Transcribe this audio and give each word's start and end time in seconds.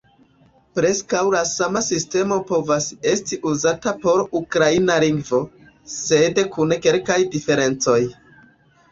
Preskaŭ 0.77 1.19
la 1.33 1.41
sama 1.49 1.81
sistemo 1.87 2.37
povas 2.51 2.87
esti 3.11 3.37
uzata 3.49 3.93
por 4.05 4.23
ukraina 4.39 4.95
lingvo, 5.03 5.41
sed 5.97 6.41
kun 6.57 6.75
kelkaj 6.87 7.19
diferencoj. 7.37 7.99